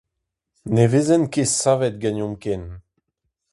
Ne 0.75 0.85
vezent 0.91 1.29
ket 1.33 1.51
savet 1.61 1.95
ganeomp 2.01 2.39
ken. 2.43 2.63